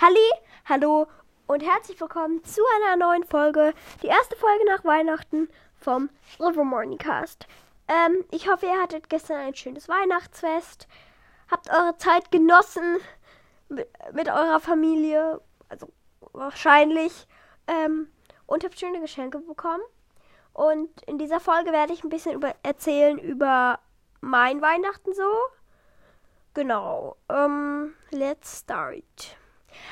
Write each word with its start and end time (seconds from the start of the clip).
Halli, 0.00 0.30
hallo 0.66 1.08
und 1.48 1.60
herzlich 1.60 2.00
willkommen 2.00 2.44
zu 2.44 2.60
einer 2.76 3.04
neuen 3.04 3.24
Folge. 3.24 3.74
Die 4.00 4.06
erste 4.06 4.36
Folge 4.36 4.64
nach 4.66 4.84
Weihnachten 4.84 5.48
vom 5.76 6.08
River 6.38 6.62
Morning 6.62 6.98
Cast. 6.98 7.48
Ähm, 7.88 8.24
ich 8.30 8.48
hoffe, 8.48 8.66
ihr 8.66 8.80
hattet 8.80 9.10
gestern 9.10 9.38
ein 9.38 9.56
schönes 9.56 9.88
Weihnachtsfest. 9.88 10.86
Habt 11.50 11.68
eure 11.68 11.96
Zeit 11.96 12.30
genossen 12.30 12.98
mit, 13.68 13.88
mit 14.12 14.28
eurer 14.28 14.60
Familie. 14.60 15.40
Also 15.68 15.88
wahrscheinlich. 16.30 17.26
Ähm, 17.66 18.06
und 18.46 18.62
habt 18.62 18.78
schöne 18.78 19.00
Geschenke 19.00 19.40
bekommen. 19.40 19.82
Und 20.52 21.02
in 21.08 21.18
dieser 21.18 21.40
Folge 21.40 21.72
werde 21.72 21.92
ich 21.92 22.04
ein 22.04 22.08
bisschen 22.08 22.34
über, 22.34 22.54
erzählen 22.62 23.18
über 23.18 23.80
mein 24.20 24.62
Weihnachten 24.62 25.12
so. 25.12 25.28
Genau. 26.54 27.16
Ähm, 27.28 27.94
let's 28.12 28.60
start. 28.60 29.36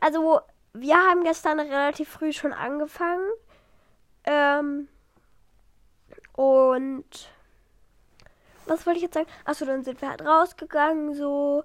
Also, 0.00 0.40
wir 0.72 0.96
haben 0.96 1.24
gestern 1.24 1.60
relativ 1.60 2.08
früh 2.08 2.32
schon 2.32 2.52
angefangen. 2.52 3.28
Ähm, 4.24 4.88
und 6.34 7.30
was 8.66 8.86
wollte 8.86 8.98
ich 8.98 9.02
jetzt 9.02 9.14
sagen? 9.14 9.28
Achso, 9.44 9.64
dann 9.64 9.82
sind 9.82 10.00
wir 10.00 10.08
halt 10.08 10.24
rausgegangen 10.24 11.14
so 11.14 11.64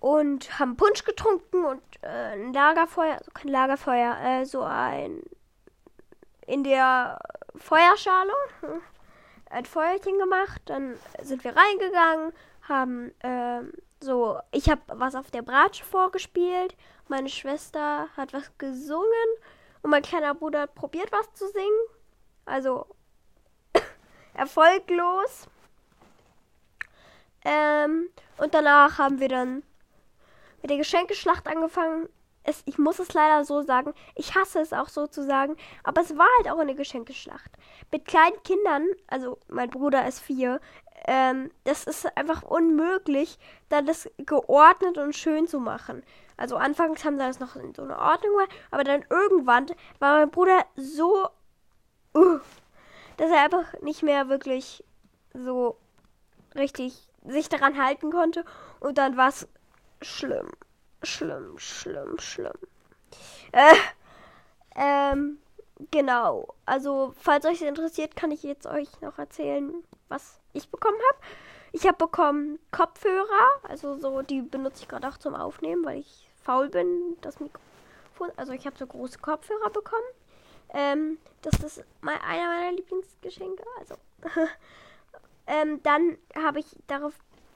und 0.00 0.58
haben 0.58 0.76
Punsch 0.76 1.04
getrunken 1.04 1.64
und 1.64 1.82
äh, 2.02 2.32
ein 2.32 2.52
Lagerfeuer, 2.52 3.18
also 3.18 3.30
kein 3.32 3.50
Lagerfeuer, 3.50 4.16
äh, 4.22 4.44
so 4.44 4.62
ein 4.62 5.22
in 6.46 6.64
der 6.64 7.18
Feuerschale 7.54 8.32
hm, 8.60 8.80
ein 9.50 9.64
Feuerchen 9.66 10.18
gemacht. 10.18 10.62
Dann 10.66 10.96
sind 11.22 11.44
wir 11.44 11.54
reingegangen, 11.54 12.32
haben 12.68 13.12
ähm, 13.22 13.72
so, 14.00 14.38
ich 14.50 14.68
habe 14.68 14.80
was 14.86 15.14
auf 15.14 15.30
der 15.30 15.42
Bratsche 15.42 15.84
vorgespielt, 15.84 16.74
meine 17.08 17.28
Schwester 17.28 18.08
hat 18.16 18.32
was 18.32 18.56
gesungen 18.58 19.28
und 19.82 19.90
mein 19.90 20.02
kleiner 20.02 20.34
Bruder 20.34 20.62
hat 20.62 20.74
probiert 20.74 21.12
was 21.12 21.32
zu 21.34 21.48
singen. 21.48 21.80
Also 22.44 22.86
erfolglos. 24.34 25.46
Ähm, 27.44 28.10
und 28.38 28.54
danach 28.54 28.98
haben 28.98 29.20
wir 29.20 29.28
dann 29.28 29.62
mit 30.62 30.70
der 30.70 30.78
Geschenkeschlacht 30.78 31.46
angefangen. 31.46 32.08
Es, 32.42 32.62
ich 32.64 32.78
muss 32.78 32.98
es 32.98 33.12
leider 33.12 33.44
so 33.44 33.62
sagen. 33.62 33.92
Ich 34.14 34.34
hasse 34.34 34.60
es 34.60 34.72
auch 34.72 34.88
so 34.88 35.06
zu 35.06 35.24
sagen. 35.24 35.56
Aber 35.84 36.00
es 36.00 36.16
war 36.16 36.28
halt 36.38 36.50
auch 36.50 36.58
eine 36.58 36.74
Geschenkeschlacht. 36.74 37.50
Mit 37.90 38.06
kleinen 38.06 38.42
Kindern, 38.44 38.86
also 39.08 39.38
mein 39.48 39.70
Bruder 39.70 40.06
ist 40.06 40.20
vier, 40.20 40.60
ähm, 41.06 41.50
das 41.64 41.84
ist 41.84 42.16
einfach 42.16 42.42
unmöglich, 42.42 43.38
da 43.68 43.82
das 43.82 44.08
geordnet 44.18 44.98
und 44.98 45.14
schön 45.14 45.46
zu 45.46 45.60
machen. 45.60 46.02
Also 46.36 46.56
anfangs 46.56 47.04
haben 47.04 47.18
sie 47.18 47.24
das 47.24 47.40
noch 47.40 47.56
in 47.56 47.74
so 47.74 47.82
eine 47.82 47.98
Ordnung 47.98 48.32
gemacht, 48.32 48.50
aber 48.70 48.84
dann 48.84 49.04
irgendwann 49.10 49.66
war 49.98 50.18
mein 50.18 50.30
Bruder 50.30 50.64
so, 50.76 51.28
uh, 52.14 52.38
dass 53.16 53.30
er 53.30 53.44
einfach 53.44 53.80
nicht 53.82 54.02
mehr 54.02 54.28
wirklich 54.28 54.84
so 55.34 55.76
richtig 56.54 57.08
sich 57.26 57.48
daran 57.48 57.82
halten 57.82 58.10
konnte 58.10 58.44
und 58.80 58.98
dann 58.98 59.16
war 59.16 59.28
es 59.28 59.46
schlimm, 60.00 60.50
schlimm, 61.02 61.58
schlimm, 61.58 62.18
schlimm. 62.18 62.52
Äh, 63.52 63.74
ähm, 64.76 65.38
genau. 65.90 66.54
Also, 66.66 67.14
falls 67.18 67.44
euch 67.44 67.62
interessiert, 67.62 68.16
kann 68.16 68.30
ich 68.30 68.42
jetzt 68.42 68.66
euch 68.66 68.88
noch 69.00 69.18
erzählen, 69.18 69.72
was 70.08 70.38
ich 70.52 70.68
bekommen 70.68 70.98
habe. 71.12 71.20
Ich 71.72 71.86
habe 71.86 71.96
bekommen 71.98 72.58
Kopfhörer, 72.72 73.48
also 73.62 73.96
so, 73.96 74.22
die 74.22 74.42
benutze 74.42 74.82
ich 74.82 74.88
gerade 74.88 75.08
auch 75.08 75.18
zum 75.18 75.34
Aufnehmen, 75.34 75.84
weil 75.84 75.98
ich 75.98 76.28
faul 76.42 76.68
bin, 76.68 77.16
das 77.20 77.38
Mikrofon. 77.38 78.32
Also 78.36 78.52
ich 78.52 78.66
habe 78.66 78.76
so 78.76 78.86
große 78.86 79.18
Kopfhörer 79.20 79.70
bekommen. 79.70 80.02
Ähm, 80.74 81.18
das 81.42 81.60
ist 81.60 81.84
mein, 82.00 82.20
einer 82.20 82.46
meiner 82.46 82.72
Lieblingsgeschenke. 82.72 83.62
Also 83.78 83.94
ähm, 85.46 85.80
dann 85.82 86.18
habe 86.36 86.60
ich 86.60 86.66
darauf, 86.86 87.14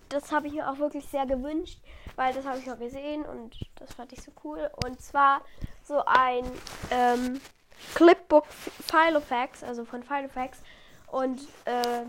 das 0.09 0.31
habe 0.31 0.47
ich 0.47 0.55
mir 0.55 0.71
auch 0.71 0.79
wirklich 0.79 1.07
sehr 1.07 1.27
gewünscht, 1.27 1.81
weil 2.17 2.33
das 2.35 2.47
habe 2.47 2.59
ich 2.59 2.71
auch 2.71 2.79
gesehen 2.79 3.25
und 3.25 3.57
das 3.77 3.95
fand 3.95 4.13
ich 4.13 4.23
so 4.23 4.31
cool. 4.45 4.71
Und 4.85 5.01
zwar 5.01 5.43
so 5.83 6.03
ein 6.07 6.45
ähm, 6.91 7.41
Clipbook 7.95 8.47
Filofax, 8.47 9.63
also 9.63 9.85
von 9.85 10.03
Filofax. 10.03 10.59
Und 11.09 11.41
äh, 11.65 12.03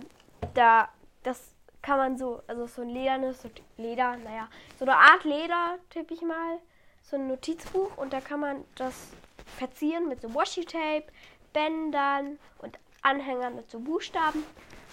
da, 0.53 0.89
das 1.23 1.55
kann 1.81 1.97
man 1.97 2.17
so, 2.17 2.41
also 2.47 2.65
so 2.65 2.81
ein 2.81 2.89
ledernes, 2.89 3.41
so 3.41 3.49
Leder, 3.77 4.17
naja, 4.17 4.49
so 4.79 4.85
eine 4.85 4.97
Art 4.97 5.23
Leder, 5.23 5.77
tippe 5.91 6.15
ich 6.15 6.21
mal, 6.21 6.59
so 7.03 7.15
ein 7.15 7.27
Notizbuch 7.27 7.95
und 7.97 8.13
da 8.13 8.21
kann 8.21 8.39
man 8.39 8.65
das 8.75 9.09
verzieren 9.57 10.07
mit 10.07 10.21
so 10.21 10.33
Washi-Tape, 10.33 11.05
Bändern 11.53 12.39
und 12.57 12.79
Anhängern 13.03 13.55
mit 13.55 13.69
so 13.69 13.79
Buchstaben. 13.79 14.43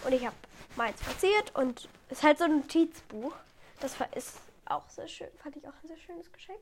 Und 0.05 0.13
ich 0.13 0.27
habe 0.27 0.37
meins 0.77 1.01
verziert 1.03 1.55
und 1.55 1.89
ist 2.11 2.23
halt 2.23 2.39
so 2.39 2.45
ein 2.45 2.59
Notizbuch. 2.59 3.35
Das 3.81 3.97
ist 4.15 4.39
auch 4.67 4.89
sehr 4.89 5.09
schön, 5.09 5.29
fand 5.43 5.57
ich 5.57 5.67
auch 5.67 5.73
ein 5.83 5.89
sehr 5.89 5.97
schönes 5.97 6.31
Geschenk. 6.31 6.61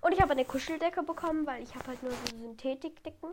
Und 0.00 0.12
ich 0.12 0.20
habe 0.20 0.32
eine 0.32 0.44
Kuscheldecke 0.44 1.02
bekommen, 1.02 1.46
weil 1.46 1.62
ich 1.62 1.74
habe 1.74 1.88
halt 1.88 2.02
nur 2.02 2.12
so 2.12 2.36
Synthetikdecken, 2.36 3.30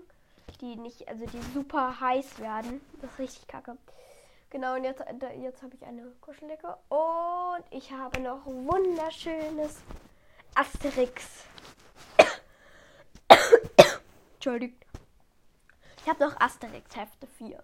die 0.61 0.75
nicht, 0.75 1.07
also 1.07 1.25
die 1.25 1.41
super 1.53 1.99
heiß 1.99 2.39
werden. 2.39 2.81
Das 3.01 3.11
ist 3.11 3.19
richtig 3.19 3.47
kacke. 3.47 3.77
Genau, 4.49 4.75
und 4.75 4.83
jetzt, 4.83 5.03
jetzt 5.41 5.61
habe 5.61 5.75
ich 5.75 5.85
eine 5.85 6.11
Kuscheldecke. 6.21 6.77
Und 6.89 7.63
ich 7.71 7.91
habe 7.91 8.19
noch 8.19 8.45
wunderschönes 8.45 9.81
Asterix. 10.55 11.43
Entschuldigt. 14.35 14.85
Ich 16.01 16.09
habe 16.09 16.23
noch 16.23 16.39
Asterix 16.39 16.95
Hefte 16.95 17.27
4. 17.37 17.63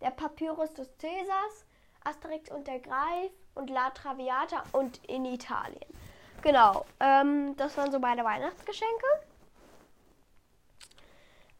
Der 0.00 0.10
Papyrus 0.10 0.72
des 0.74 0.88
Caesars, 0.98 1.66
Asterix 2.04 2.50
und 2.50 2.66
der 2.66 2.80
Greif 2.80 3.32
und 3.54 3.68
La 3.68 3.90
Traviata 3.90 4.64
und 4.72 5.04
in 5.06 5.24
Italien. 5.24 5.84
Genau, 6.42 6.84
ähm, 6.98 7.54
das 7.56 7.76
waren 7.76 7.92
so 7.92 8.00
meine 8.00 8.24
Weihnachtsgeschenke. 8.24 9.06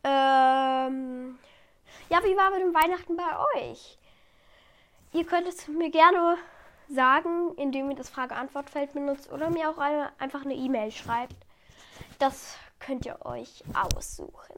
Ähm, 0.03 1.39
ja, 2.09 2.23
wie 2.25 2.37
war 2.37 2.51
mit 2.51 2.61
dem 2.61 2.75
Weihnachten 2.75 3.17
bei 3.17 3.39
euch? 3.55 3.97
Ihr 5.13 5.25
könnt 5.25 5.47
es 5.47 5.69
mir 5.69 5.91
gerne 5.91 6.37
sagen, 6.89 7.55
indem 7.57 7.91
ihr 7.91 7.97
das 7.97 8.11
Frage-Antwort-Feld 8.11 8.93
benutzt 8.93 9.31
oder 9.31 9.51
mir 9.51 9.71
auch 9.71 9.79
eine, 9.79 10.11
einfach 10.19 10.45
eine 10.45 10.55
E-Mail 10.55 10.91
schreibt. 10.91 11.37
Das 12.19 12.57
könnt 12.81 13.07
ihr 13.07 13.25
euch 13.25 13.63
aussuchen. 13.75 14.57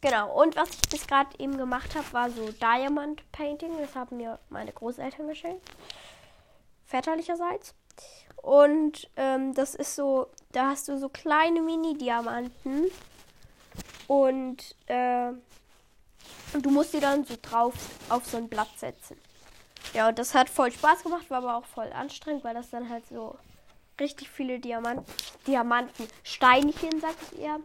Genau, 0.00 0.40
und 0.40 0.56
was 0.56 0.70
ich 0.70 0.88
bis 0.90 1.06
gerade 1.06 1.30
eben 1.38 1.56
gemacht 1.56 1.94
habe, 1.94 2.12
war 2.12 2.30
so 2.30 2.50
Diamond 2.50 3.30
Painting. 3.30 3.78
Das 3.78 3.94
haben 3.94 4.16
mir 4.16 4.38
meine 4.48 4.72
Großeltern 4.72 5.28
geschenkt. 5.28 5.68
Väterlicherseits. 6.84 7.74
Und 8.42 9.10
ähm, 9.16 9.54
das 9.54 9.74
ist 9.74 9.94
so, 9.94 10.28
da 10.52 10.68
hast 10.70 10.88
du 10.88 10.98
so 10.98 11.08
kleine 11.08 11.60
Mini-Diamanten. 11.60 12.90
Und 14.06 14.76
äh, 14.86 15.32
du 16.54 16.70
musst 16.70 16.94
die 16.94 17.00
dann 17.00 17.24
so 17.24 17.34
drauf 17.40 17.74
auf 18.08 18.26
so 18.26 18.38
ein 18.38 18.48
Blatt 18.48 18.70
setzen. 18.78 19.18
Ja, 19.94 20.08
und 20.08 20.18
das 20.18 20.34
hat 20.34 20.48
voll 20.48 20.72
Spaß 20.72 21.02
gemacht, 21.02 21.30
war 21.30 21.38
aber 21.38 21.56
auch 21.56 21.64
voll 21.64 21.92
anstrengend, 21.92 22.44
weil 22.44 22.54
das 22.54 22.70
dann 22.70 22.88
halt 22.88 23.06
so 23.08 23.36
richtig 24.00 24.28
viele 24.30 24.58
Diamanten, 24.58 25.04
Diamanten, 25.46 26.06
Steinchen, 26.22 27.00
sag 27.00 27.14
ich 27.32 27.40
eher, 27.40 27.60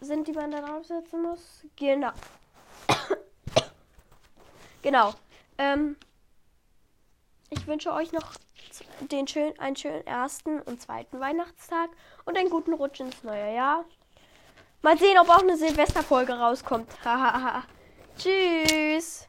sind, 0.00 0.26
die 0.26 0.32
man 0.32 0.50
da 0.50 0.60
draufsetzen 0.60 1.22
muss. 1.22 1.64
Genau. 1.76 2.12
genau. 4.82 5.14
Ähm, 5.58 5.96
ich 7.50 7.66
wünsche 7.66 7.92
euch 7.92 8.12
noch 8.12 8.34
den 9.00 9.26
schön, 9.26 9.58
einen 9.58 9.76
schönen 9.76 10.06
ersten 10.06 10.60
und 10.60 10.80
zweiten 10.80 11.20
Weihnachtstag 11.20 11.90
und 12.24 12.36
einen 12.36 12.50
guten 12.50 12.74
Rutsch 12.74 13.00
ins 13.00 13.22
neue 13.22 13.54
Jahr. 13.54 13.84
Mal 14.82 14.96
sehen, 14.96 15.18
ob 15.18 15.28
auch 15.28 15.42
eine 15.42 15.56
Silvesterfolge 15.56 16.34
rauskommt. 16.34 16.88
Tschüss. 18.18 19.26